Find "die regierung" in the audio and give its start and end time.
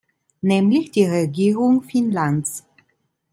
0.89-1.83